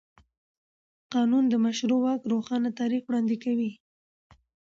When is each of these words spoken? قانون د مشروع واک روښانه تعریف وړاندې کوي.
قانون 1.13 1.43
د 1.49 1.53
مشروع 1.65 1.99
واک 2.03 2.21
روښانه 2.31 2.69
تعریف 2.79 3.03
وړاندې 3.05 3.35
کوي. 3.43 3.71